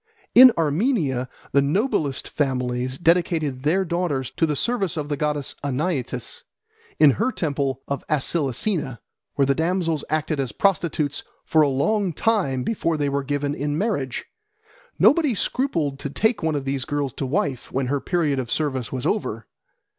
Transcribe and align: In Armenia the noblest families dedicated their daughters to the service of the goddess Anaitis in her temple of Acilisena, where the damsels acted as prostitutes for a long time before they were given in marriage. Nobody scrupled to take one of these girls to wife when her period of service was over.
In 0.33 0.51
Armenia 0.57 1.29
the 1.51 1.61
noblest 1.61 2.27
families 2.27 2.97
dedicated 2.97 3.61
their 3.61 3.85
daughters 3.85 4.31
to 4.31 4.47
the 4.47 4.55
service 4.55 4.97
of 4.97 5.09
the 5.09 5.15
goddess 5.15 5.53
Anaitis 5.63 6.41
in 6.97 7.11
her 7.21 7.31
temple 7.31 7.83
of 7.87 8.03
Acilisena, 8.09 8.97
where 9.35 9.45
the 9.45 9.53
damsels 9.53 10.03
acted 10.09 10.39
as 10.39 10.53
prostitutes 10.53 11.21
for 11.45 11.61
a 11.61 11.69
long 11.69 12.13
time 12.13 12.63
before 12.63 12.97
they 12.97 13.09
were 13.09 13.23
given 13.23 13.53
in 13.53 13.77
marriage. 13.77 14.25
Nobody 14.97 15.35
scrupled 15.35 15.99
to 15.99 16.09
take 16.09 16.41
one 16.41 16.55
of 16.55 16.65
these 16.65 16.83
girls 16.85 17.13
to 17.13 17.27
wife 17.27 17.71
when 17.71 17.85
her 17.85 18.01
period 18.01 18.39
of 18.39 18.49
service 18.51 18.91
was 18.91 19.05
over. 19.05 19.45